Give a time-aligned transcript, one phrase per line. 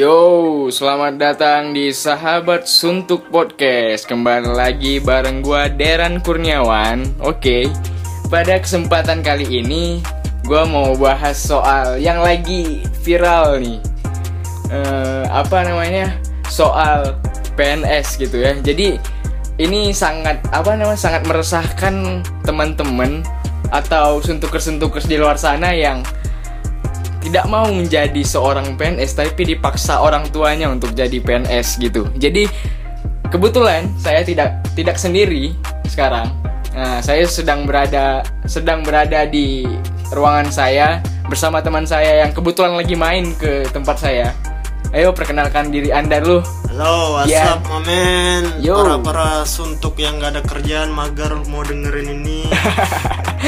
[0.00, 4.08] Yo, selamat datang di Sahabat Suntuk Podcast.
[4.08, 7.04] Kembali lagi bareng gua Deran Kurniawan.
[7.20, 7.68] Oke.
[8.32, 10.00] Pada kesempatan kali ini
[10.48, 13.76] gua mau bahas soal yang lagi viral nih.
[14.72, 16.16] Eh, apa namanya?
[16.48, 17.20] Soal
[17.60, 18.56] PNS gitu ya.
[18.56, 18.96] Jadi
[19.60, 20.96] ini sangat apa namanya?
[20.96, 23.20] sangat meresahkan teman-teman
[23.68, 26.00] atau suntukers-suntukers di luar sana yang
[27.20, 32.08] tidak mau menjadi seorang PNS tapi dipaksa orang tuanya untuk jadi PNS gitu.
[32.16, 32.48] Jadi
[33.28, 35.52] kebetulan saya tidak tidak sendiri
[35.86, 36.32] sekarang.
[36.70, 39.66] Nah, saya sedang berada sedang berada di
[40.10, 44.32] ruangan saya bersama teman saya yang kebetulan lagi main ke tempat saya.
[44.90, 46.42] Ayo perkenalkan diri Anda dulu.
[46.66, 47.54] Halo, what's Ya.
[47.54, 48.42] up, my man?
[48.58, 48.74] Yo.
[48.74, 52.50] Para-para suntuk yang gak ada kerjaan, magar mau dengerin ini.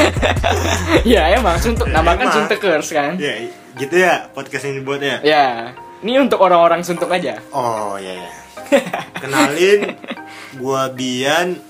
[1.04, 2.34] ya emang suntuk Ya, namakan emang.
[2.36, 3.18] suntukers kan.
[3.18, 3.34] ya,
[3.78, 5.18] gitu ya podcast ini buat ya.
[5.24, 5.48] Ya,
[6.04, 7.40] ini untuk orang-orang suntuk aja.
[7.54, 8.30] Oh, ya ya.
[9.20, 9.96] Kenalin,
[10.56, 11.60] gua Bian,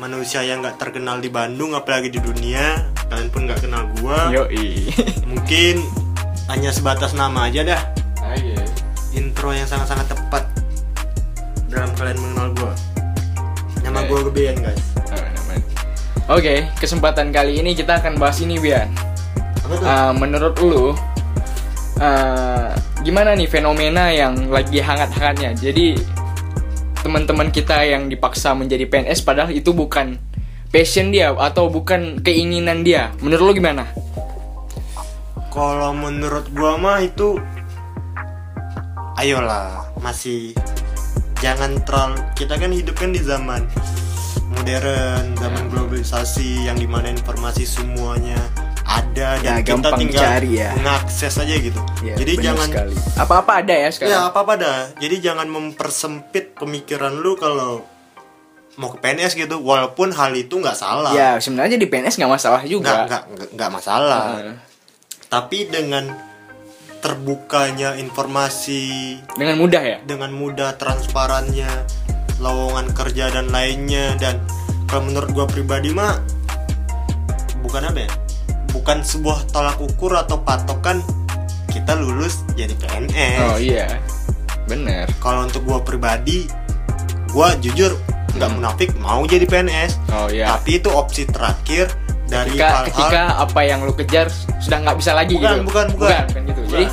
[0.00, 2.88] manusia yang gak terkenal di Bandung, apalagi di dunia.
[3.12, 4.32] Kalian pun gak kenal gua.
[4.32, 4.88] Yoi.
[5.28, 5.84] Mungkin
[6.48, 7.82] hanya sebatas nama aja dah.
[8.24, 8.56] Oke.
[9.12, 10.44] Intro yang sangat-sangat tepat
[11.68, 12.72] dalam kalian mengenal gua.
[13.84, 14.08] Nama Oke.
[14.08, 14.82] gua Bian, guys.
[16.30, 18.88] Oke, kesempatan kali ini kita akan bahas ini Bian.
[19.80, 20.92] Uh, menurut lu
[21.96, 22.68] uh,
[23.00, 25.56] gimana nih fenomena yang lagi hangat-hangatnya?
[25.56, 25.96] Jadi
[27.00, 30.20] teman-teman kita yang dipaksa menjadi PNS padahal itu bukan
[30.68, 33.16] passion dia atau bukan keinginan dia.
[33.24, 33.88] Menurut lu gimana?
[35.48, 37.40] Kalau menurut gua mah itu
[39.16, 40.52] ayolah masih
[41.40, 43.62] jangan terlalu kita kan hidup kan di zaman
[44.56, 48.38] modern, zaman globalisasi yang di mana informasi semuanya
[48.92, 50.70] ada Ya, dan kita gampang tinggal dicari ya.
[50.74, 51.80] mengakses aja gitu.
[52.02, 52.68] Jadi jangan
[53.16, 54.12] apa-apa ada ya sekarang.
[54.12, 54.78] ya apa apa dah.
[54.96, 57.84] Jadi jangan mempersempit pemikiran lu kalau
[58.74, 61.12] mau ke PNS gitu walaupun hal itu nggak salah.
[61.12, 63.04] Ya, sebenarnya di PNS nggak masalah juga.
[63.04, 64.24] nggak nggak- nggak masalah.
[64.38, 64.56] Uh,
[65.28, 66.12] Tapi dengan
[67.00, 69.98] terbukanya informasi dengan mudah ya.
[70.02, 71.66] dengan mudah transparannya
[72.38, 74.38] lowongan kerja dan lainnya dan
[74.86, 76.22] kalau menurut gua pribadi mah
[77.58, 78.10] bukan apa ya
[78.82, 80.98] bukan sebuah tolak ukur atau patokan
[81.70, 84.02] kita lulus jadi PNS Oh iya.
[84.66, 85.06] Bener.
[85.18, 86.50] kalau untuk gua pribadi
[87.30, 87.94] gua jujur
[88.32, 88.58] nggak Hmm.
[88.58, 90.50] munafik mau jadi PNS Oh iya.
[90.50, 91.94] tapi itu opsi terakhir
[92.26, 94.26] dari ketika, hal-hal ketika apa yang lu kejar
[94.58, 95.66] sudah nggak bisa lagi bukan, gitu.
[95.68, 96.60] bukan bukan bukan gitu.
[96.60, 96.72] Bukan.
[96.72, 96.86] Jadi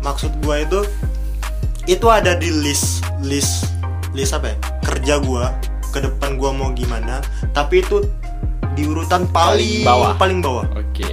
[0.00, 0.80] maksud gua itu
[1.84, 3.68] itu ada di list list
[4.10, 5.52] list apa ya kerja gua
[5.90, 7.18] ke depan gua mau gimana
[7.50, 8.06] tapi itu
[8.76, 10.12] di urutan Paling paling bawah.
[10.20, 11.10] paling bawah oke.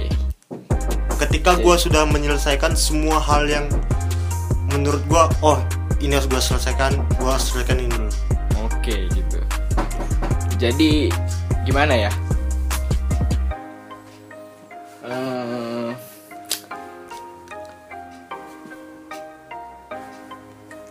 [1.24, 1.62] ketika Oke.
[1.64, 3.66] gua sudah menyelesaikan semua hal yang
[4.68, 5.56] menurut gua oh
[5.98, 8.10] ini harus gua selesaikan harus selesaikan ini dulu
[8.84, 9.40] Oke gitu.
[10.60, 11.08] Jadi
[11.64, 12.12] gimana ya?
[15.00, 15.90] Eh,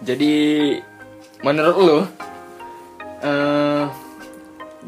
[0.01, 0.33] jadi
[1.45, 2.07] menurut lu eh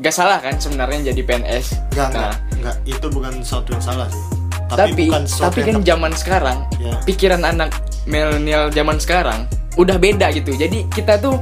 [0.05, 1.65] gak salah kan sebenarnya jadi PNS?
[1.89, 2.75] Enggak, Nah, enggak, enggak.
[2.85, 4.21] Itu bukan sesuatu yang salah sih.
[4.65, 6.93] Tapi, tapi bukan tapi kan zaman sekarang Ya.
[7.05, 7.69] pikiran anak
[8.05, 9.45] milenial zaman sekarang
[9.77, 11.37] udah beda gitu jadi kita tuh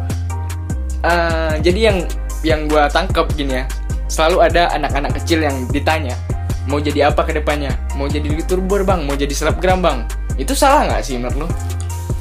[1.01, 1.97] eh, jadi yang
[2.43, 3.65] yang gua tangkep gini ya
[4.07, 6.19] selalu ada anak-anak kecil yang ditanya
[6.67, 10.03] mau jadi apa ke depannya mau jadi youtuber bang mau jadi selebgram bang
[10.35, 11.47] itu salah nggak sih menurut lu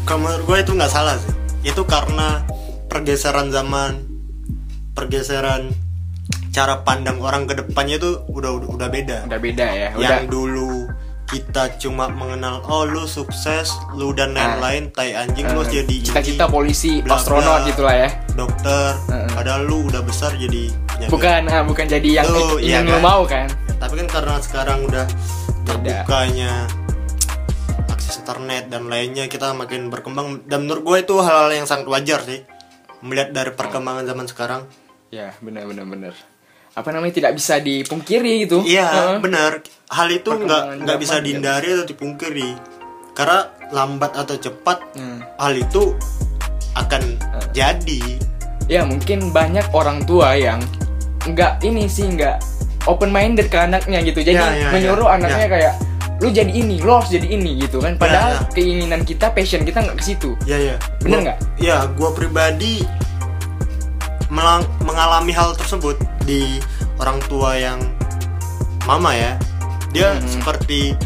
[0.03, 1.31] Kalau menurut gue itu nggak salah sih.
[1.63, 2.43] Itu karena
[2.87, 4.03] pergeseran zaman,
[4.93, 5.71] pergeseran
[6.53, 9.19] cara pandang orang ke depannya itu udah udah, udah beda.
[9.25, 10.71] udah beda ya udah Yang dulu
[11.25, 14.61] kita cuma mengenal oh lu sukses, lu dan Ah.
[14.61, 17.67] lain-lain, tai anjing lu eh, jadi cita-cita polisi bla, astronot bla.
[17.67, 19.29] gitu lah ya dokter, Heeh.
[19.33, 20.69] padahal lu udah besar jadi
[21.09, 23.03] bukan ah, bukan jadi yang Tuh, ingin iya lu kan?
[23.03, 23.49] mau kan
[23.81, 25.07] Tapi kan karena sekarang udah
[25.65, 26.53] terbukanya
[27.89, 32.21] akses internet dan lainnya kita makin berkembang dan menurut gue itu hal-hal yang sangat wajar
[32.23, 32.45] sih
[33.01, 34.63] melihat dari perkembangan zaman sekarang.
[35.09, 36.15] ya benar benar benar
[36.73, 39.17] apa namanya tidak bisa dipungkiri gitu Iya Heeh.
[39.19, 41.23] benar hal itu nggak nggak bisa ya.
[41.23, 42.49] dihindari atau dipungkiri
[43.13, 45.21] karena lambat atau cepat Hmm.
[45.37, 45.93] hal itu
[46.73, 47.03] akan
[47.51, 48.01] jadi.
[48.65, 50.57] ya mungkin banyak orang tua yang
[51.23, 52.41] nggak ini sih nggak
[52.85, 55.75] open minded ke anaknya gitu jadi Ya, ya, menyuruh ya, anaknya kayak
[56.19, 58.49] lu jadi ini lu harus jadi ini gitu kan padahal ya.
[58.51, 60.77] keinginan kita passion kita nggak ke situ Ya ya.
[61.01, 61.39] Bener Gua- nggak?
[61.59, 62.75] Ya, gue pribadi
[64.29, 66.59] melang- mengalami hal tersebut di
[66.97, 67.79] orang tua yang
[68.83, 69.37] mama ya.
[69.91, 70.25] Dia Hmm.
[70.25, 70.97] seperti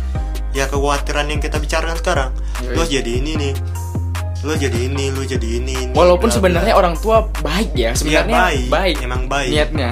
[0.50, 2.30] ya kekhawatiran yang kita bicarakan sekarang.
[2.60, 2.72] Yoi.
[2.72, 3.54] Harus jadi ini nih.
[4.42, 6.38] Lu lu jadi ini lu jadi ini, ini walaupun bla, bla.
[6.38, 8.66] sebenarnya orang tua baik ya Iya, sebenarnya baik.
[8.68, 9.90] baik emang baik niatnya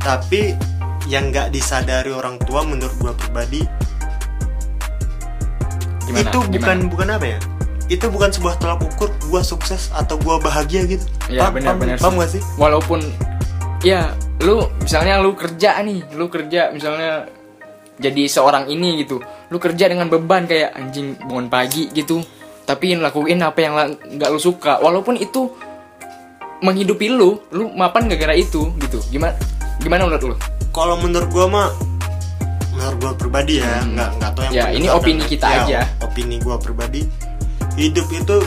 [0.00, 0.56] tapi
[1.04, 3.60] yang nggak disadari orang tua menurut gua pribadi
[6.02, 6.88] gimana itu bukan gimana?
[6.88, 7.38] bukan apa ya
[7.86, 12.16] itu bukan sebuah tolak ukur gua sukses atau gua bahagia gitu ya Paham- benar paham-
[12.16, 13.04] gak sih walaupun
[13.82, 17.26] ya lu misalnya lu kerja nih lu kerja misalnya
[18.02, 19.22] jadi seorang ini gitu.
[19.52, 22.24] Lu kerja dengan beban kayak anjing bangun pagi gitu.
[22.66, 23.74] Tapi lakuin apa yang
[24.16, 24.80] nggak lu suka.
[24.82, 25.50] Walaupun itu
[26.62, 28.98] menghidupi lu lu mapan gara-gara itu gitu.
[29.12, 29.38] Gimana
[29.78, 30.36] gimana menurut lu?
[30.72, 31.68] Kalau menurut gua mah
[32.74, 35.80] menurut gua pribadi ya nggak nggak tahu yang Ya, ini opini kita ya, aja.
[36.00, 37.04] opini gua pribadi
[37.76, 38.40] hidup itu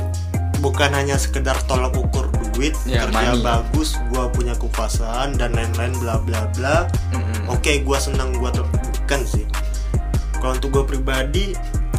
[0.60, 3.44] bukan hanya sekedar tolak ukur duit Ya, kerja money.
[3.44, 6.78] bagus gua punya kekuasaan dan lain-lain bla bla bla
[7.12, 7.48] Mm-mm.
[7.48, 9.46] oke gua senang gua ter- bukan sih
[10.36, 11.54] kalau untuk gua pribadi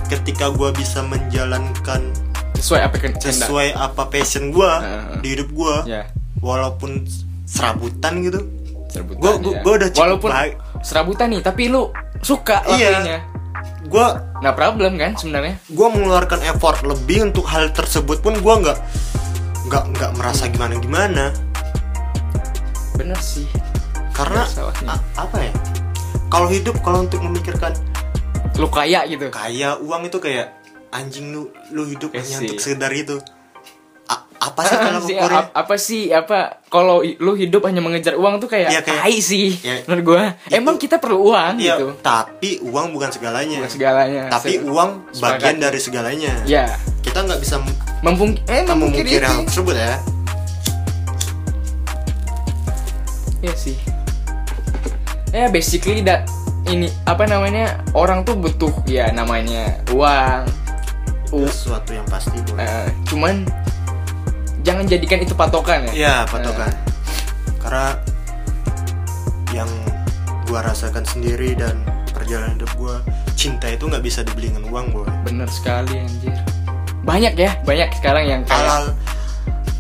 [0.07, 2.09] ketika gua bisa menjalankan
[2.55, 5.21] sesuai apa sesuai apa passion gua Heeh.
[5.21, 6.03] di hidup gua ya
[6.39, 7.05] walaupun
[7.45, 8.41] serabutan gitu
[8.87, 9.77] serabutan Gua- gua- ya.
[9.77, 10.55] udah cukup walaupun baik.
[10.81, 12.91] serabutan nih tapi lu suka Iya.
[12.91, 13.19] lakuinnya
[13.87, 14.07] gua
[14.37, 18.79] nah problem kan sebenarnya gue mengeluarkan effort lebih untuk hal tersebut pun gue nggak
[19.67, 21.25] nggak nggak merasa gimana gimana
[22.95, 23.45] bener sih.
[24.11, 24.49] Karena
[24.87, 25.53] a- apa ya?
[26.27, 27.77] Kalau hidup kalau untuk memikirkan
[28.57, 29.29] lu kaya gitu.
[29.29, 30.57] kaya uang itu kayak
[30.89, 32.49] anjing lu lu hidup Ya hanya sih.
[32.49, 33.21] untuk sekedar itu.
[34.07, 38.39] A- apa sih kalau ukurnya ap- apa sih apa kalau lu hidup hanya mengejar uang
[38.39, 40.25] tuh kayak Iya, kayak- tai sih Ya, menurut gua.
[40.49, 41.87] Emang kita perlu uang Iya, gitu?
[42.01, 43.61] tapi uang bukan segalanya.
[43.61, 44.23] Bukan segalanya.
[44.31, 45.37] Tapi Se- uang sepakat.
[45.37, 46.33] bagian dari segalanya.
[46.49, 46.65] Ya
[47.03, 47.61] kita nggak bisa
[48.05, 49.95] mempung eh memungkiri memungkiri hal tersebut ya?
[53.41, 53.77] Iya sih.
[55.31, 56.25] Ya basically da
[56.67, 60.45] ini apa namanya orang tuh butuh ya namanya uang.
[61.35, 62.63] U- sesuatu yang pasti boy.
[62.63, 63.43] eh, cuman
[64.63, 65.93] jangan jadikan itu patokan ya.
[65.93, 66.71] Iya patokan.
[67.63, 67.97] Karena
[69.55, 69.71] Yang
[70.51, 71.81] gua rasakan sendiri dan
[72.13, 73.01] perjalanan hidup gua
[73.39, 75.07] Cinta itu nggak bisa dibeli dengan uang boy.
[75.25, 76.35] Bener sekali anjir
[77.07, 78.91] banyak ya banyak sekarang yang kayak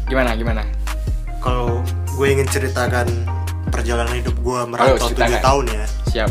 [0.06, 0.62] gimana gimana?
[1.42, 1.82] Kalau
[2.14, 3.06] gue ingin ceritakan
[3.68, 5.42] perjalanan hidup gua merantau 7 ceritakan.
[5.42, 5.84] tahun ya.
[6.06, 6.30] Siap.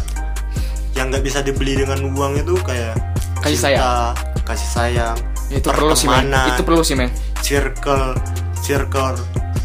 [0.95, 2.95] Yang nggak bisa dibeli dengan uang itu kayak
[3.43, 6.33] Kasih cinta, Kasih sayang itu perlu sih men.
[6.33, 7.11] itu perlu sih men.
[7.45, 8.17] circle
[8.57, 9.13] circle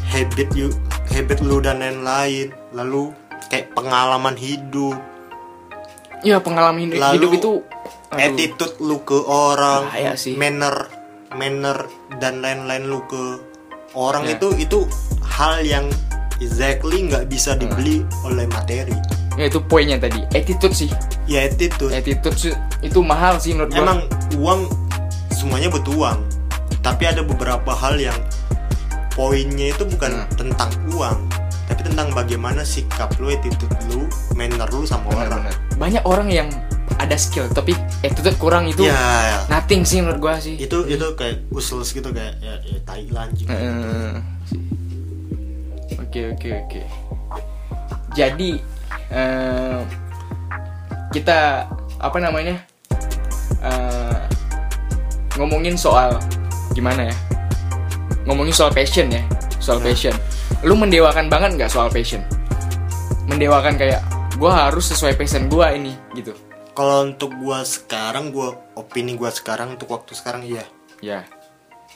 [0.04, 0.68] habit you
[1.08, 2.50] habit lu dan lain-lain.
[2.74, 3.14] Lalu
[3.48, 4.98] kayak pengalaman hidup.
[6.20, 7.52] Ya pengalaman hidup, Lalu, hidup itu
[8.12, 10.36] aduh, attitude lu ke orang Bahaya sih.
[10.36, 10.84] manner
[11.32, 11.86] manner
[12.18, 13.38] dan lain-lain lu ke
[13.92, 14.34] orang Ya.
[14.34, 14.78] itu itu
[15.20, 15.86] hal yang
[16.38, 17.60] exactly nggak bisa Hmm.
[17.64, 18.94] dibeli oleh materi
[19.34, 20.90] ya itu poinnya tadi attitude sih
[21.24, 23.98] ya attitude attitude sih, itu mahal sih menurut gua emang
[24.36, 24.60] uang
[25.30, 26.18] semuanya butuh uang
[26.80, 28.16] tapi ada beberapa hal yang
[29.10, 30.28] poinnya itu bukan Hmm.
[30.36, 31.18] tentang uang
[31.66, 35.54] tapi tentang bagaimana sikap lu attitude lu manner lu sama orang Benar-benar.
[35.78, 36.48] banyak orang yang
[37.10, 37.74] ada skill tapi
[38.06, 39.38] attitude kurang itu ya, ya.
[39.50, 43.02] nothing sih menurut gua sih itu itu kayak useless gitu kayak ya, ya tai
[43.50, 44.14] Eh,
[45.98, 46.82] Oke oke oke.
[48.14, 48.58] Jadi
[49.10, 49.78] eh,
[51.10, 51.66] kita
[51.98, 52.62] apa namanya
[53.62, 54.18] eh,
[55.34, 56.14] ngomongin soal
[56.74, 57.16] gimana ya?
[58.26, 59.22] Ngomongin soal passion ya,
[59.58, 59.90] soal Ya.
[59.90, 60.14] passion.
[60.62, 62.22] Lu mendewakan banget nggak soal passion?
[63.26, 64.02] Mendewakan kayak
[64.38, 66.34] gua harus sesuai passion gua ini gitu.
[66.80, 70.64] Kalau untuk gua sekarang gua opini gua sekarang untuk waktu sekarang iya
[71.04, 71.28] Ya.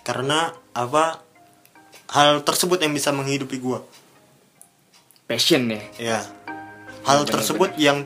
[0.00, 1.24] karena apa
[2.06, 3.80] hal tersebut yang bisa menghidupi gua
[5.24, 5.80] Passion ya.
[5.96, 6.18] ya
[7.02, 7.32] hal Bener-bener.
[7.32, 8.04] tersebut yang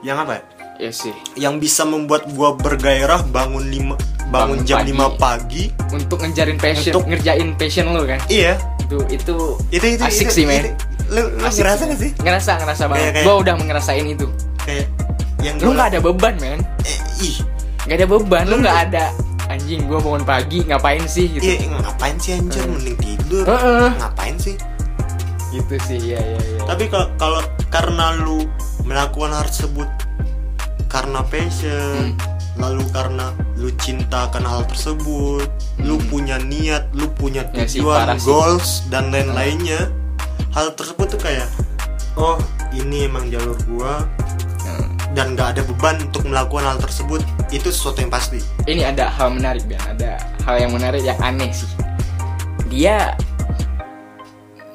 [0.00, 0.40] yang apa
[0.76, 0.88] ya?
[0.88, 1.12] Sih.
[1.36, 3.96] yang bisa membuat gua bergairah bangun lima
[4.26, 4.92] bangun, Bangun jam pagi.
[4.92, 8.20] 5 pagi Untuk ngejarin passion, Untuk- ngerjain passion lu kan.
[8.26, 9.36] iya Itu itu
[9.68, 10.72] itu itu Asik itu- sih, men.
[11.08, 14.26] lu, lu Asik ngerasa gak sih ngerasa ngerasa banget Kayak- kayak- gue udah ngerasain itu
[14.58, 14.86] kayak
[15.46, 17.36] yang lu nggak ada beban men eh, ih
[17.84, 19.04] nggak ada beban lu nggak ada
[19.46, 22.74] anjing gue bangun pagi ngapain sih gitu iya ngapain sih anjir Hmm.
[22.74, 23.88] mending tidur Heeh.
[23.96, 24.56] ngapain sih
[25.48, 28.42] gitu sih ya ya ya tapi kalau kalau karena lu
[28.82, 29.86] melakukan hal tersebut
[30.86, 32.18] karena passion
[32.56, 35.46] lalu karena lu cinta akan hal tersebut
[35.78, 36.06] lu Hmm.
[36.08, 38.24] punya niat lu punya Ya sih, tujuan sih.
[38.24, 39.92] goals dan lain-lainnya
[40.50, 41.46] hal tersebut tuh kayak
[42.16, 42.40] oh
[42.72, 44.08] ini emang jalur gua.
[45.16, 48.44] Dan nggak ada beban untuk melakukan hal tersebut itu sesuatu yang pasti.
[48.68, 51.70] Ini ada hal menarik Bian ada hal yang menarik yang aneh sih.
[52.68, 53.16] Dia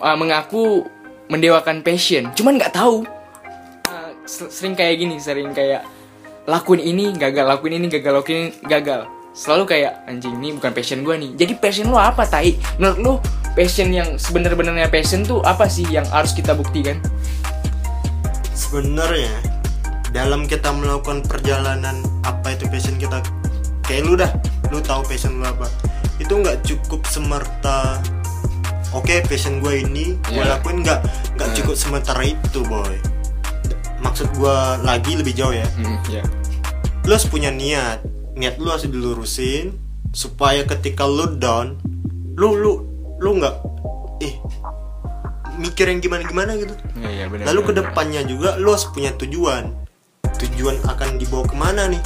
[0.01, 0.89] uh, mengaku
[1.29, 3.05] mendewakan passion cuman nggak tahu.
[3.85, 5.85] Uh, se- sering kayak gini sering kayak
[6.49, 9.05] lakuin ini gagal lakuin ini gagal lakuin ini gagal.
[9.31, 11.31] Selalu kayak anjing ini bukan passion gue nih.
[11.37, 12.57] Jadi passion lu apa tai?
[12.81, 13.13] Menurut lu
[13.53, 16.99] passion yang sebenar-benarnya passion tuh apa sih yang harus kita buktikan?
[18.51, 19.50] Sebenarnya
[20.11, 23.23] dalam kita melakukan perjalanan apa itu passion kita?
[23.81, 24.31] Kayak lu dah
[24.69, 25.67] lu tahu passion lu apa.
[26.17, 27.99] Itu nggak cukup semerta
[28.91, 30.59] oke passion gue ini gue Iya.
[30.59, 30.99] lakuin nggak
[31.35, 31.57] nggak Hmm.
[31.57, 32.93] cukup sementara itu boy.
[34.01, 35.65] Maksud gue lagi lebih jauh ya.
[35.77, 36.23] Hmm, ya
[37.01, 38.03] lu harus punya niat.
[38.37, 39.73] Niat lu harus dilurusin
[40.11, 41.79] supaya ketika lu down
[42.35, 42.83] lu lu
[43.17, 43.55] lu nggak
[44.19, 44.35] eh
[45.55, 46.73] mikir yang gimana gimana gitu.
[46.95, 49.71] Ya, ya benar lalu benar, ke depannya juga lu harus punya tujuan
[50.41, 52.01] tujuan akan dibawa ke mana nih?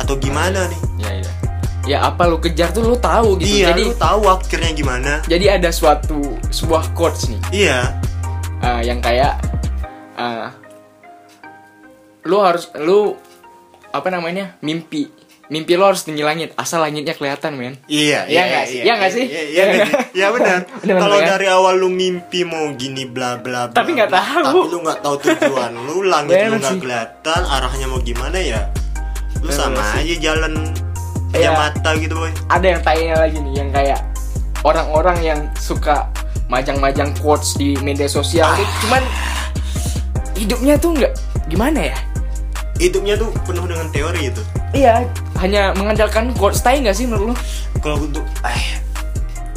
[0.00, 0.80] Atau gimana nih?
[1.00, 1.32] Ya ya.
[1.88, 3.60] Ya apa lu kejar tuh lu tahu gitu.
[3.60, 5.12] Iya jadi lu tahu akhirnya gimana.
[5.28, 7.40] Jadi ada suatu sebuah quotes nih.
[7.66, 7.78] Iya.
[8.60, 9.40] Uh, yang kayak
[10.20, 10.52] uh,
[12.28, 13.16] lu harus lu
[13.90, 15.08] apa namanya mimpi
[15.50, 18.80] mimpi lu harus tinggi langit asal langitnya kelihatan men iya Iya nggak sih?
[18.80, 19.24] Iya nggak sih?
[19.26, 19.94] iya iya nggak sih?
[20.14, 21.32] iya benar Benar, kalau benar, kan?
[21.34, 24.42] dari awal lu mimpi mau gini bla bla bla, Tapi nggak tahu.
[24.46, 28.60] tapi lu nggak tahu tujuan lu langit lu nggak kelihatan arahnya mau gimana ya
[29.38, 30.54] lu sama aja jalan
[31.30, 31.46] Iya.
[31.46, 34.00] aja mata gitu boy ada yang tanya lagi nih yang kayak
[34.60, 36.06] orang-orang yang suka
[36.46, 39.02] majang-majang quotes di media sosial tuh cuman
[40.34, 41.12] hidupnya tuh nggak
[41.46, 41.98] gimana ya
[42.76, 44.42] hidupnya tuh penuh dengan teori itu
[44.72, 45.06] iya
[45.40, 47.34] hanya mengandalkan quotes tai nggak sih menurut lu?
[47.78, 48.78] Kalau untuk eh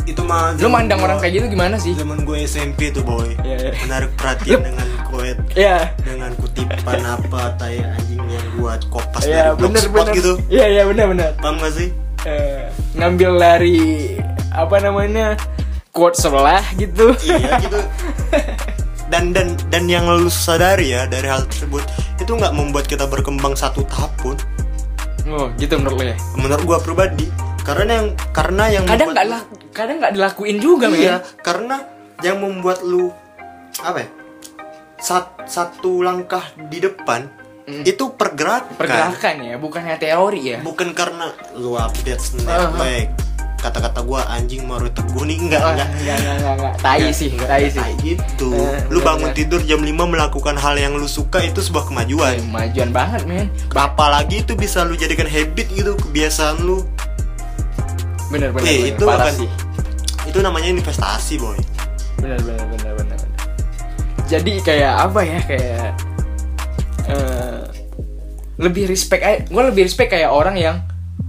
[0.04, 1.92] itu mah lu mandang gua- orang kayak gitu gimana sih?
[1.94, 3.24] zaman gue SMP tuh boy.
[3.40, 3.72] Iya, iya.
[3.80, 5.38] menarik perhatian dengan koet.
[5.54, 10.13] Iya, dengan kutipan apa tai anjing yang buat kopas iya dari bener bener.
[10.13, 10.34] gitu.
[10.50, 11.30] Iya iya bener bener.
[11.38, 11.90] Paham gak sih?
[12.24, 13.80] Eh, ngambil dari
[14.50, 15.36] apa namanya
[15.90, 17.16] quote sebelah gitu.
[17.22, 17.80] Iya gitu.
[19.08, 21.84] Dan dan dan yang lu sadari ya dari hal tersebut
[22.18, 24.34] itu nggak membuat kita berkembang satu tahap pun
[25.27, 26.18] oh gitu menurut lo ya?
[26.36, 27.27] Menurut gua pribadi
[27.63, 31.75] karena yang karena yang kadang nggak lah kadang nggak dilakuin juga iya men karena
[32.20, 33.08] yang membuat lu
[33.80, 34.10] apa ya
[34.98, 37.88] sat- satu langkah di depan Mm.
[37.88, 38.75] itu pergerakan.
[38.75, 40.60] Pergerakan ya bukannya teori ya.
[40.60, 43.08] Bukan karena lu update snapback
[43.63, 45.39] kata-kata gua anjing mau teguh nih.
[45.39, 45.89] Enggak enggak.
[45.96, 46.74] enggak enggak enggak enggak.
[46.77, 47.84] Tai sih enggak tai sih.
[48.03, 48.51] gitu.
[48.51, 52.36] Eh, lu bangun tidur jam 5 melakukan hal yang lu suka itu sebuah kemajuan.
[52.43, 53.48] Kemajuan banget men.
[53.72, 56.84] Apalagi itu bisa lu jadikan habit gitu kebiasaan lu?
[58.27, 58.91] Bener bener, Eh, bener.
[58.91, 59.50] itu Parah akan- sih.
[60.25, 61.60] itu namanya investasi boy.
[62.17, 63.20] Bener bener bener bener bener.
[64.24, 65.89] jadi kayak apa ya kayak
[67.05, 67.60] eh,
[68.55, 70.77] lebih respect gue lebih respect kayak orang yang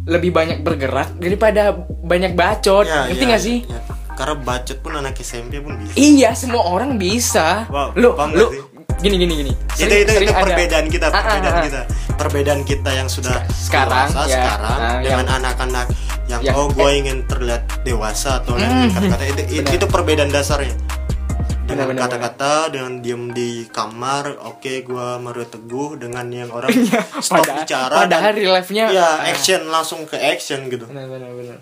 [0.04, 3.80] lebih banyak bergerak daripada banyak bacot Ya, ngerti ya, gak sih ya.
[4.14, 7.64] karena bacot pun anak SMP pun bisa Iya, semua orang bisa.
[7.66, 8.60] Wow, lu, lu, sih?
[9.00, 9.52] gini, gini, gini.
[9.74, 11.62] itu itu, itu ada- perbedaan kita Ah, ah, perbedaan ah.
[11.62, 11.80] kita
[12.14, 14.34] perbedaan kita yang sudah Sekarang, dewasa ya.
[14.38, 15.86] sekarang Ah, dengan yang- anak-anak
[16.24, 18.92] yang yang- oh gue ingin terlihat dewasa atau lain Hmm.
[18.92, 20.72] kata-kata itu, itu, itu perbedaan dasarnya
[21.64, 26.70] dengan kata-kata dengan diem di kamar oke gue Mario Teguh dengan yang orang
[27.24, 29.16] stop Padahal- bicara padahal dan real life-nya, ya ah.
[29.24, 31.58] action langsung ke action gitu Benar, benar, benar.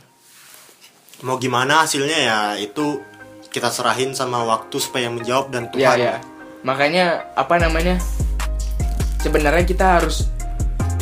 [1.23, 2.99] mau gimana hasilnya ya itu
[3.47, 6.15] kita serahin sama waktu supaya menjawab dan Ya, Tuhan ya.
[6.63, 7.05] Makanya
[7.35, 8.01] apa namanya?
[9.19, 10.27] Sebenarnya kita harus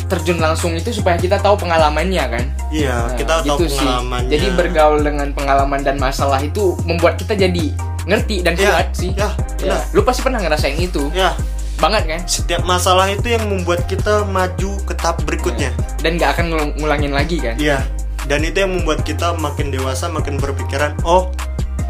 [0.05, 2.43] terjun langsung itu supaya kita tahu pengalamannya kan.
[2.69, 3.79] Iya, Nah, kita tahu gitu sih.
[3.79, 4.29] pengalamannya.
[4.29, 7.71] Jadi bergaul dengan pengalaman dan masalah itu membuat kita jadi
[8.03, 9.11] ngerti dan Ya, kuat sih.
[9.13, 9.29] ya,
[9.59, 9.77] Ya.
[9.91, 11.09] Lu pasti pernah ngerasain itu.
[11.11, 11.37] Ya,
[11.77, 12.21] Banget kan?
[12.25, 15.69] setiap masalah itu yang membuat kita maju ke tahap berikutnya.
[15.97, 17.55] Dan gak akan ngul- ngulangin lagi kan?
[17.55, 17.85] Iya.
[18.23, 21.33] Dan itu yang membuat kita makin dewasa, makin berpikiran, oh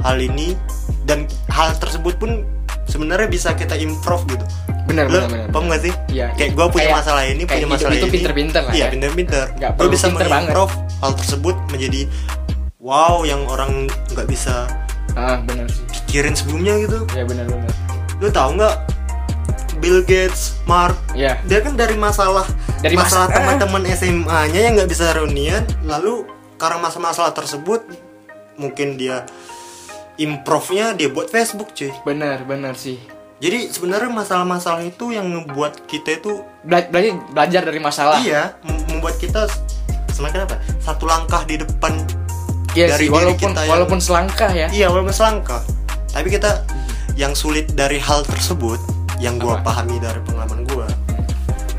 [0.02, 0.56] hal ini
[1.04, 2.44] dan hal tersebut pun
[2.86, 4.46] sebenarnya bisa kita improve gitu.
[4.82, 5.48] Benar, benar, benar.
[5.50, 5.94] paham gak sih?
[6.10, 6.32] Iya.
[6.36, 8.14] Kayak gue punya Kayak- masalah ini, punya masalah itu ini.
[8.14, 8.90] pinter-pinter lah Iya, ya.
[8.90, 9.44] pinter-pinter.
[9.76, 10.28] Gue bisa banget.
[10.28, 12.02] mengimprove hal tersebut menjadi
[12.78, 13.72] wow yang orang
[14.10, 14.68] nggak bisa
[15.14, 15.84] Ah, benar sih.
[16.06, 17.04] pikirin sebelumnya gitu.
[17.12, 17.72] Ya benar benar.
[18.18, 18.76] Lu tahu nggak
[19.78, 21.42] Bill Gates, Mark, Ya.
[21.44, 22.46] dia kan dari masalah
[22.80, 27.82] Dari masalah masa- teman-teman SMA-nya yang nggak bisa reunian, lalu karena masalah-masalah tersebut
[28.56, 29.26] mungkin dia
[30.16, 31.90] improve-nya dia buat Facebook cuy.
[32.04, 33.02] Benar, benar sih.
[33.40, 38.22] Jadi sebenarnya masalah-masalah itu yang ngebuat kita itu Bela belajar, belajar dari masalah.
[38.22, 39.50] iya mem- membuat kita
[40.12, 40.62] semakin apa?
[40.78, 42.06] Satu langkah di depan
[42.72, 44.68] Iya dari sih, walaupun kita yang- walaupun selangkah ya.
[44.70, 45.62] Iya walaupun selangkah
[46.10, 46.64] Tapi kita
[47.14, 48.80] yang sulit dari hal tersebut
[49.18, 49.72] Yang gua Apa?
[49.74, 50.88] pahami dari pengalaman gua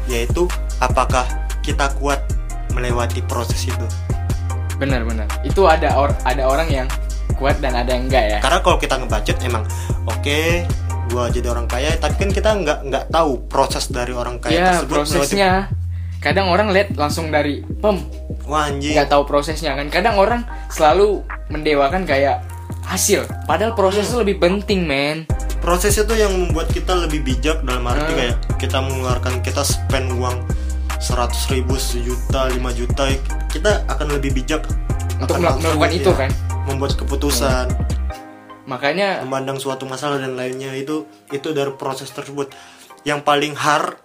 [0.04, 0.44] Yaitu
[0.78, 1.24] apakah
[1.60, 2.20] kita kuat
[2.70, 3.86] melewati proses itu
[4.74, 5.28] Benar, benar.
[5.42, 6.88] Itu ada or ada orang yang
[7.34, 8.38] kuat dan ada yang enggak ya.
[8.40, 9.64] Karena kalau kita ngebacet emang
[10.04, 10.66] Oke
[11.08, 14.66] gua jadi orang kaya Tapi kan kita nggak nggak tahu proses dari orang kaya Iya,
[14.76, 15.50] tersebut melewati- prosesnya.
[16.18, 17.98] Kadang orang lihat langsung dari pem
[18.46, 18.94] wah anjing.
[18.94, 19.86] Nggak tahu prosesnya kan.
[19.88, 22.42] Kadang orang selalu mendewakan kayak
[22.86, 23.24] hasil.
[23.46, 25.24] Padahal proses itu lebih penting men.
[25.62, 28.18] Proses itu yang membuat kita lebih bijak dalam arti Hmm.
[28.18, 30.42] kayak kita mengeluarkan kita spend uang
[30.98, 33.06] 100 ribu sejuta 5 juta
[33.46, 34.66] kita akan lebih bijak.
[35.22, 36.30] Untuk melakukan itu ya, kan.
[36.66, 37.70] Membuat keputusan.
[38.66, 42.50] Makanya memandang suatu masalah dan lainnya itu itu dari proses tersebut.
[43.06, 43.98] Yang paling hard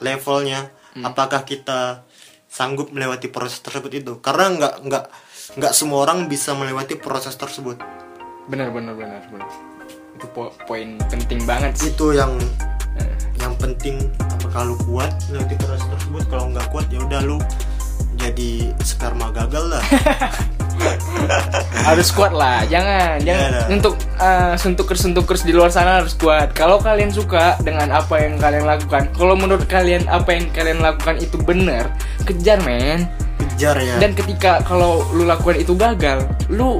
[0.00, 1.06] levelnya Hmm.
[1.06, 2.02] apakah kita
[2.50, 4.12] sanggup melewati proses tersebut itu.
[4.18, 5.04] Karena nggak nggak
[5.56, 7.78] nggak semua orang bisa melewati proses tersebut.
[8.46, 9.48] Benar benar benar benar.
[10.18, 11.88] Itu po- poin penting banget sih.
[11.88, 12.34] Itu yang
[12.92, 14.02] Eh, yang penting.
[14.18, 16.22] Apakah lu kuat melewati proses tersebut?
[16.26, 17.38] Kalau nggak kuat ya udah lu
[18.18, 19.84] jadi sperma gagal lah
[21.82, 23.66] harus kuat lah jangan jangan Iya, dah.
[23.70, 28.36] untuk uh, suntukers suntukers di luar sana harus kuat kalau kalian suka dengan apa yang
[28.36, 31.88] kalian lakukan kalau menurut kalian apa yang kalian lakukan itu benar
[32.22, 33.08] kejar men
[33.38, 36.76] kejar ya dan ketika kalau lu lakukan itu gagal lu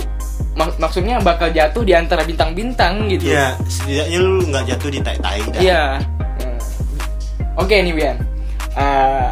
[0.52, 5.40] mak- maksudnya bakal jatuh di antara bintang-bintang gitu ya setidaknya lu nggak jatuh di tai-tai
[5.47, 5.85] dah Iya.
[7.57, 8.16] Oke nih Bian.
[8.73, 9.28] Eh,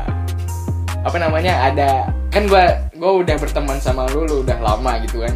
[0.99, 1.91] apa namanya ada
[2.29, 5.33] kan gua gua udah berteman sama lu lu udah lama gitu kan.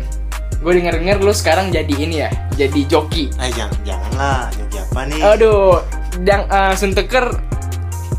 [0.62, 3.34] Gue denger denger lu sekarang jadi ini ya, jadi joki.
[3.34, 5.82] eh jangan janganlah jadi apa nih Aduh,
[6.22, 7.24] yang eh, suntuker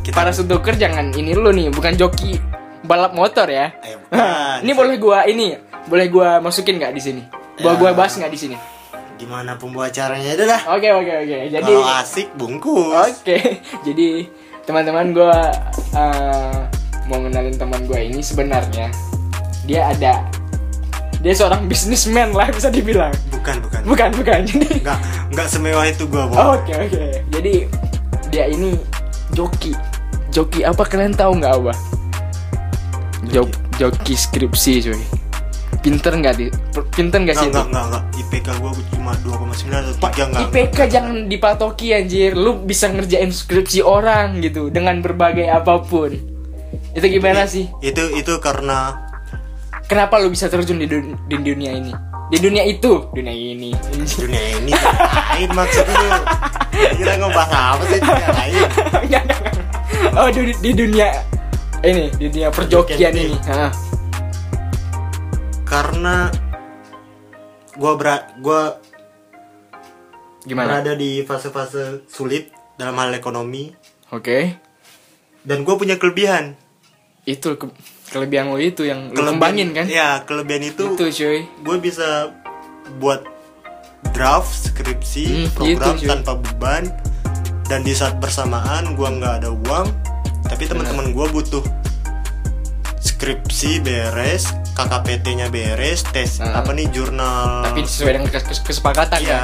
[0.02, 2.36] Kita- para suntuker jangan ini lu nih, bukan joki
[2.84, 3.72] balap motor ya.
[3.80, 4.60] Eh, bukan.
[4.60, 7.24] ini boleh gua ini, boleh gua masukin nggak di sini?
[7.56, 7.80] Boleh Ya.
[7.80, 8.58] gua bahas nggak di sini?
[9.14, 11.38] gimana pembacaranya itu dah Oke oke oke.
[11.48, 13.40] Jadi kalau asik bungkus Oke,
[13.88, 14.28] jadi
[14.64, 15.36] teman-teman gue
[15.94, 16.60] uh,
[17.06, 18.92] mau kenalin teman gue ini sebenarnya
[19.64, 20.28] dia ada
[21.24, 23.15] dia seorang bisnismen lah bisa dibilang.
[23.32, 24.39] bukan bukan Bukan bukan.
[24.44, 25.00] Jadi nggak
[25.32, 26.36] nggak semewah itu gua Bo.
[26.60, 27.03] oke oke.
[27.32, 27.53] Jadi
[28.27, 28.75] dia ini
[29.32, 29.72] joki.
[30.30, 31.74] Joki apa kalian tahu nggak apa?
[33.25, 35.02] Jok joki skripsi cuy.
[35.80, 36.48] Pinter nggak di?
[36.91, 41.15] Pinter nggak sih nggak nggak nggak IPK gua cuma 2,9 atau 3 nggak IPK jangan
[41.28, 46.13] dipatoki anjir Lu bisa ngerjain skripsi orang gitu Dengan berbagai apa pun
[46.93, 47.67] Itu gimana sih?
[47.82, 48.95] itu itu karena
[49.84, 51.91] Kenapa lu bisa terjun di, dun- di dunia ini?
[52.26, 53.69] Di dunia itu Dunia ini
[54.15, 56.10] dunia ini lain maksud lu
[56.96, 58.54] kira ngebahas apa sih dunia lain
[59.06, 59.54] Enggak, enggak, enggak.
[60.15, 61.08] Oh di, di dunia
[61.84, 63.38] Ini Di dunia perjokian ini.
[63.46, 63.69] Hah.
[65.63, 66.32] karena
[67.74, 68.08] gua ber
[68.39, 68.62] gua
[70.43, 70.80] Gimana?
[70.80, 73.69] berada di fase-fase sulit dalam hal ekonomi
[74.10, 74.58] Oke
[75.43, 76.56] dan gue punya kelebihan
[77.24, 77.74] Itu ke-
[78.13, 79.86] kelebihan lu itu yang Kelebihan- kembangin kan?
[79.89, 82.30] ya kelebihan itu Itu cuy gue bisa
[82.95, 83.26] buat
[84.12, 86.08] draft skripsi Hmm, program itu, cuy.
[86.08, 86.84] tanpa beban
[87.65, 89.88] dan di saat bersamaan gue nggak ada uang
[90.45, 91.63] tapi teman-teman gue butuh
[92.95, 96.54] skripsi beres KKPT-nya beres tes Hmm.
[96.54, 99.23] apa nih jurnal Tapi sesuai dengan kes- kes- kesepakatan kan?
[99.23, 99.43] ya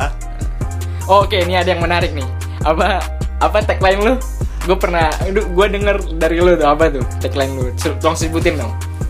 [1.07, 2.27] Oke, ini ada yang menarik nih.
[2.61, 3.01] Apa
[3.39, 4.13] apa tagline lu?
[4.69, 7.73] Gue pernah, gue denger dari lu tuh apa tuh tagline lu?
[7.97, 8.69] Tolong sebutin dong.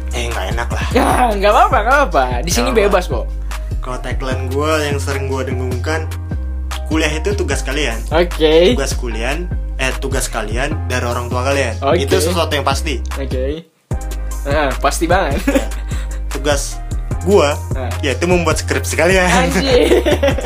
[0.09, 2.23] eh nggak enak lah Ya, nggak apa-apa, nggak apa-apa.
[2.41, 2.79] Di sini apa.
[2.81, 3.27] bebas kok.
[3.79, 6.07] kalau tagline gue yang sering gue dengungkan
[6.85, 9.35] kuliah itu tugas kalian Oke, tugas kuliah
[9.75, 12.03] eh tugas kalian dari orang tua kalian Oke.
[12.03, 13.63] itu sesuatu yang pasti oke.
[14.41, 15.39] Nah, pasti banget.
[15.45, 15.63] Ya.
[16.29, 16.79] tugas
[17.21, 17.87] gua Nah.
[17.99, 20.03] yaitu membuat skripsi kalian Anjir.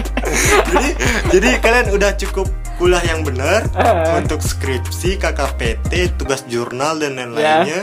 [0.70, 0.90] jadi
[1.32, 2.46] jadi kalian udah cukup
[2.76, 4.18] kuliah yang benar Ah.
[4.18, 7.26] untuk skripsi KKPT tugas jurnal dan Ya.
[7.26, 7.82] lain-lainnya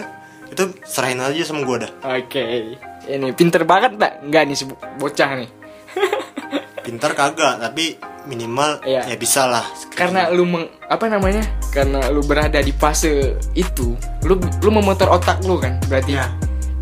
[0.48, 2.74] itu serahin aja sama gua dah Oke.
[3.00, 4.20] Ini pinter banget tak?
[4.20, 4.56] Enggak nih
[4.96, 5.50] bocah nih.
[6.84, 9.08] pintar kagak tapi minimal Iya.
[9.08, 9.96] ya bisa lah skripsi.
[9.96, 11.40] Karena lu meng, apa namanya?
[11.70, 15.80] Karena lu berada di fase itu, lu lu memutar otak lu kan?
[15.88, 16.28] Berarti Ya.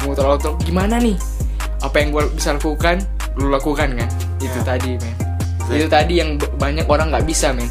[0.01, 1.14] memutar otak gimana nih?
[1.79, 2.99] Apa yang gua bisa lakukan,
[3.37, 4.09] lu lakukan kan?
[4.38, 4.64] Itu Ya.
[4.66, 5.14] tadi, men.
[5.61, 5.79] Exactly.
[5.79, 7.68] Itu tadi yang banyak orang nggak bisa, men.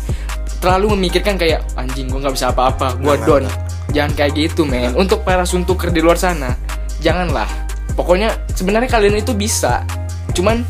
[0.58, 3.42] Terlalu memikirkan kayak anjing gua nggak bisa apa-apa, gua Nggak, down.
[3.44, 3.58] nggak.
[3.88, 4.92] Jangan kayak gitu, men.
[4.94, 6.58] Untuk para suntuker di luar sana,
[6.98, 7.48] janganlah.
[7.94, 9.86] Pokoknya sebenarnya kalian itu bisa.
[10.32, 10.62] Cuman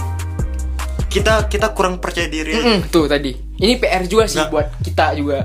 [1.07, 2.61] kita kita kurang percaya diri aja.
[2.61, 3.31] mm-mm, tuh tadi.
[3.57, 4.49] Ini PR juga sih Nggak.
[4.49, 5.39] buat kita juga.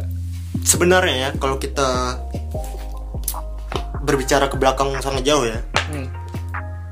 [0.63, 2.15] sebenarnya ya kalau kita
[4.01, 5.59] berbicara ke belakang sangat jauh ya.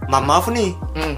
[0.09, 1.15] Ma- maaf nih Hmm.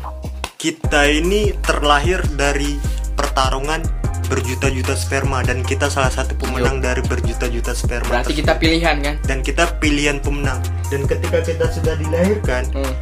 [0.55, 2.77] kita ini terlahir dari
[3.15, 3.81] pertarungan
[4.25, 8.41] berjuta-juta sperma dan kita salah satu pemenang dari berjuta-juta sperma Berarti tersebut.
[8.41, 9.15] kita pilihan kan?
[9.23, 12.95] dan kita pilihan pemenang dan ketika kita sudah dilahirkan Hmm.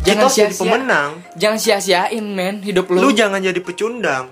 [0.00, 0.60] kita Jangan harus jadi sia-sia.
[0.60, 2.98] pemenang Jangan sia-siain men hidup lu.
[2.98, 4.24] lu jangan jadi pecundang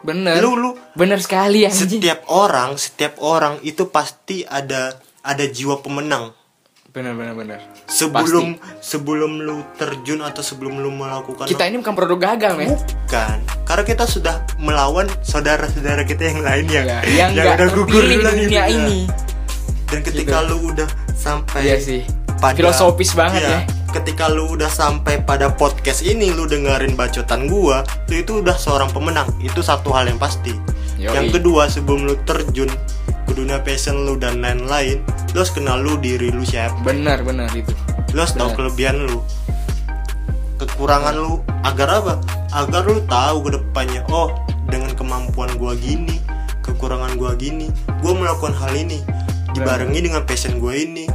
[0.00, 0.38] bener.
[0.38, 1.98] lu lu bener sekali anjing.
[1.98, 6.34] setiap orang setiap orang itu pasti ada ada jiwa pemenang
[6.94, 7.58] benar benar benar.
[7.90, 12.70] Sebelum sebelum lu terjun atau sebelum lu melakukan kita ini bukan produk gagal men.
[12.70, 13.38] Bukan.
[13.66, 18.46] Karena kita sudah melawan saudara-saudara kita yang lain yang Ya, yang nggak terpilih duluan di
[18.46, 18.64] dunia gitu, ya.
[18.70, 18.98] ini.
[19.90, 22.00] Dan ketika lu udah sampai Iya sih.
[22.54, 23.58] Filosofis banget ya.
[23.90, 28.86] ketika lu udah sampai pada podcast ini lu dengerin bacotan gua lu itu udah seorang
[28.94, 29.26] pemenang.
[29.42, 30.54] Itu satu hal yang pasti.
[30.94, 31.10] Yoi.
[31.10, 32.70] yang kedua sebelum lu terjun
[33.24, 35.00] ke dunia passion lu dan lain-lain
[35.32, 37.72] lu harus kenal lu diri lu siapa benar benar itu.
[38.14, 39.18] Lu harus tahu kelebihan lu.
[40.60, 42.14] Kekurangan lu agar apa?
[42.54, 44.30] Agar lu tahu ke depannya oh
[44.70, 46.22] dengan kemampuan gua gini
[46.64, 47.68] kekurangan gua gini
[48.00, 49.04] gua melakukan hal ini
[49.52, 51.10] dibarengi dengan passion gua ini.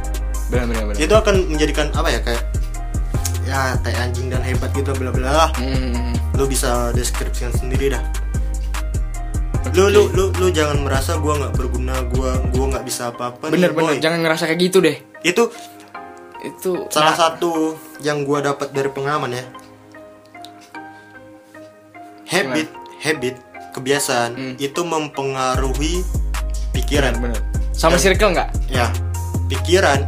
[0.52, 1.00] Benar benar benar.
[1.00, 2.42] Itu akan menjadikan apa ya kayak
[3.48, 5.50] ya tai anjing dan hebat gitu bla bla lah.
[5.56, 8.02] Hmm, lu bisa deskripsikan sendiri dah
[9.70, 13.52] lu lu lu lu jangan merasa gua nggak berguna gua gua nggak bisa apa-apa nih,
[13.54, 13.94] bener bener.
[13.94, 14.02] boy.
[14.02, 14.96] jangan ngerasa kayak gitu deh.
[15.22, 15.52] Itu
[16.40, 19.44] itu salah nah, satu yang gua dapat dari pengalaman ya.
[22.26, 22.68] Habit
[23.02, 23.34] habit
[23.74, 24.54] kebiasaan Hmm.
[24.56, 26.02] itu mempengaruhi
[26.72, 27.14] pikiran.
[27.18, 27.40] Bener.
[27.70, 28.48] Sama Dan- circle nggak?
[28.70, 28.90] Ya
[29.46, 30.06] pikiran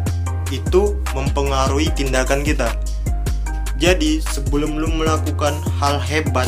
[0.51, 2.71] itu mempengaruhi tindakan kita.
[3.77, 6.47] Jadi sebelum lu melakukan hal hebat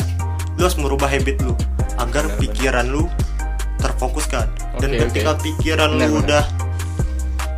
[0.55, 1.51] lu harus merubah habit lu
[1.97, 3.03] agar Benar, pikiran lu
[3.77, 4.47] terfokuskan.
[4.77, 5.41] Dan Oke, ketika oke.
[5.43, 6.23] pikiran Benar, lu benar.
[6.23, 6.43] udah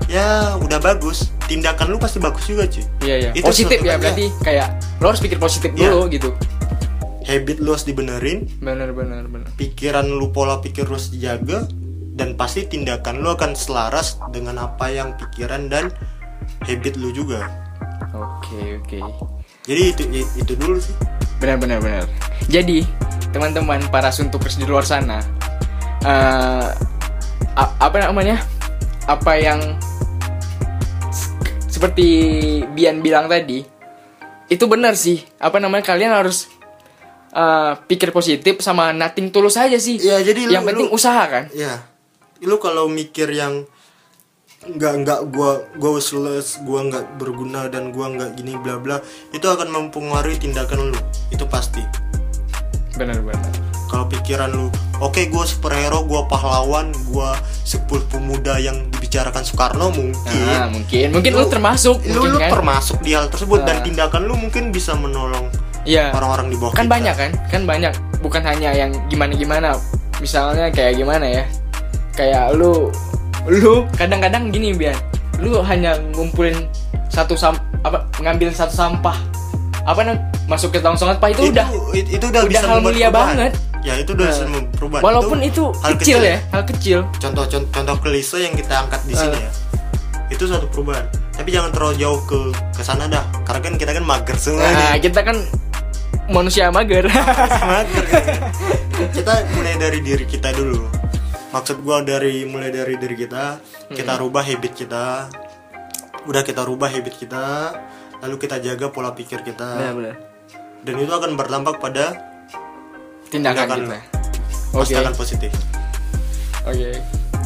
[0.08, 2.84] ya udah bagus tindakan lu pasti bagus juga cuy.
[3.04, 3.30] Iya iya.
[3.34, 4.68] Itu positif ya berarti kayak
[5.00, 5.92] lo harus pikir positif Iya.
[5.92, 6.30] dulu gitu.
[7.24, 8.48] Habit lu harus dibenerin.
[8.60, 11.68] Bener bener bener pikiran lu pola pikir lu harus dijaga
[12.16, 15.92] dan pasti tindakan lu akan selaras dengan apa yang pikiran dan
[16.64, 17.52] habit lu juga.
[18.16, 19.00] Oke oke.
[19.68, 20.04] Jadi itu
[20.38, 20.96] itu dulu sih.
[21.38, 22.06] Benar benar benar.
[22.48, 22.88] Jadi
[23.30, 25.20] teman-teman para suntukers di luar sana.
[27.58, 28.42] A- apa namanya?
[29.08, 29.60] Apa yang
[31.68, 32.08] seperti
[32.74, 33.62] Bian bilang tadi
[34.48, 35.22] itu benar sih.
[35.38, 35.84] Apa namanya?
[35.86, 36.48] Kalian harus
[37.32, 40.00] eh, pikir positif sama nothing tulus aja sih.
[40.00, 41.52] Iya, jadi lu- yang penting lu- usaha kan?
[41.54, 41.84] ya
[42.38, 43.66] lu kalau mikir yang
[44.62, 48.98] nggak nggak gua gua useless gua nggak berguna dan gua nggak gini bla bla
[49.34, 51.00] itu akan mempengaruhi tindakan lu.
[51.30, 51.82] Itu pasti
[52.98, 53.52] benar benar.
[53.88, 54.68] Kalau pikiran lu
[55.00, 60.44] oke gua superhero gua pahlawan gua sepuluh pemuda yang dibicarakan Soekarno mungkin.
[60.44, 61.08] Nah mungkin.
[61.16, 62.52] Mungkin lu, termasuk lu, mungkin lu kan?
[62.52, 63.84] termasuk di hal tersebut dan Nah.
[63.86, 65.48] tindakan lu mungkin bisa menolong
[65.88, 66.12] Iya.
[66.12, 66.94] orang-orang di bawah kan kita.
[67.00, 67.32] banyak kan?
[67.48, 67.94] Kan banyak.
[68.20, 69.68] Bukan hanya yang gimana gimana
[70.20, 71.44] misalnya kayak gimana ya?
[72.12, 72.92] Kayak lu
[73.48, 75.00] lu kadang-kadang gini biar
[75.40, 76.68] lu hanya ngumpulin
[77.08, 77.56] satu sam
[77.88, 79.16] apa ngambil satu sampah
[79.88, 80.22] apa namanya?
[80.46, 83.36] Masuk ke tong sampah itu, udah itu, itu udah, udah bisa hal mulia perubahan.
[83.36, 83.52] banget.
[83.80, 85.02] ya itu udah Nah, perubahan.
[85.02, 87.00] walaupun itu, hal kecil, ya hal kecil.
[87.18, 89.42] Contoh contoh, contoh klise yang kita angkat di sini Eh.
[89.42, 89.52] ya.
[90.28, 91.08] Itu suatu perubahan.
[91.32, 92.40] Tapi jangan terlalu jauh ke
[92.74, 93.24] ke sana dah.
[93.42, 95.38] Karena kan kita kan mager semua nah nih kita kan
[96.28, 97.08] manusia mager.
[97.64, 98.06] Mager
[99.08, 100.84] kita mulai dari diri kita dulu.
[101.48, 105.32] Maksud gua dari mulai dari diri kita kita rubah habit kita.
[106.24, 107.72] Udah kita rubah habit kita
[108.20, 110.16] lalu kita jaga pola pikir kita benar-benar
[110.80, 112.06] dan itu akan berdampak pada
[113.28, 113.98] tindakan Tindakan kita
[114.72, 115.52] pasti oke akan positif
[116.64, 116.92] Oke.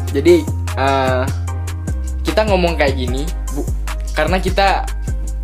[0.10, 0.42] Jadi
[0.74, 1.24] eh,
[2.22, 3.22] kita ngomong kayak gini
[3.54, 3.62] bu,
[4.12, 4.82] karena kita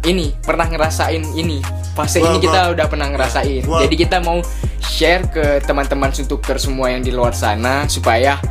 [0.04, 1.62] ini pernah ngerasain ini
[1.94, 3.62] fase ini kita udah pernah ngerasain.
[3.62, 4.42] gua- Jadi kita mau
[4.80, 8.42] share ke teman-teman suntuker semua yang di luar sana supaya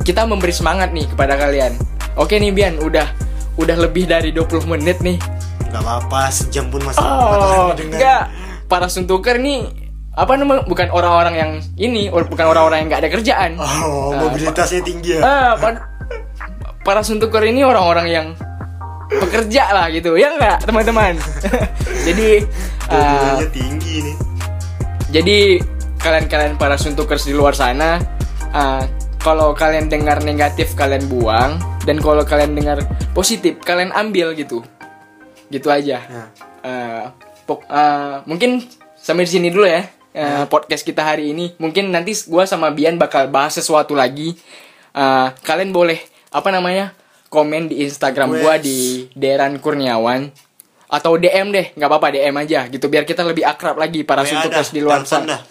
[0.00, 1.74] kita memberi semangat nih kepada kalian.
[2.14, 3.10] Oke nih Bian, udah
[3.56, 5.18] udah lebih dari 20 menit nih.
[5.74, 7.98] Nggak apa-apa sejam pun masih Oh, dengar.
[7.98, 8.22] enggak.
[8.64, 9.66] Para suntuker nih
[10.10, 13.50] apa namanya bukan orang-orang yang ini, bukan orang-orang yang nggak ada kerjaan.
[13.56, 15.82] oh Nah, mobilitasnya tinggi ya Ah, pa-
[16.80, 18.26] para suntuker ini orang-orang yang
[19.10, 21.14] pekerja lah gitu ya enggak teman-teman
[22.06, 22.42] jadi
[22.86, 24.16] ah, Dua-duanya tinggi nih
[25.10, 25.38] jadi
[25.96, 28.00] kalian-kalian para suntukers di luar sana
[28.50, 28.82] ah,
[29.18, 32.78] kalau kalian dengar negatif kalian buang dan kalau kalian dengar
[33.12, 34.60] positif kalian ambil gitu
[35.48, 36.22] gitu aja ya.
[36.60, 37.04] Eh,
[37.44, 41.52] pok- eh, mungkin sampai di sini dulu ya eh, podcast kita hari ini.
[41.56, 44.32] Mungkin nanti gua sama Bian bakal bahas sesuatu lagi.
[44.90, 45.98] Eh, kalian boleh
[46.30, 46.94] apa namanya
[47.28, 48.62] komen di Instagram gua Wes.
[48.62, 48.78] di
[49.12, 50.30] Deran Kurniawan
[50.86, 54.70] atau DM deh, nggak apa-apa DM aja gitu biar kita lebih akrab lagi para suntukers
[54.70, 55.42] di luar sana.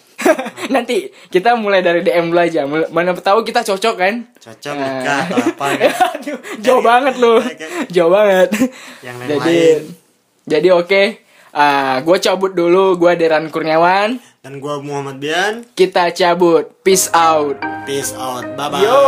[0.67, 2.63] Nanti kita mulai dari DM dulu aja.
[2.67, 4.13] Mana tahu kita cocok kan?
[4.37, 7.39] cocok nikah atau apa ya Aduh, jauh banget lu.
[7.95, 8.49] Jauh banget.
[8.99, 9.81] Yang jadi lain-lain.
[10.43, 11.03] jadi oke.
[12.01, 12.95] gue cabut dulu.
[12.95, 14.19] Gue Deran Kurniawan.
[14.43, 16.67] dan gua Muhammad Bian Kita cabut.
[16.83, 17.55] Peace out.
[17.87, 18.99] peace out bye bye Yo.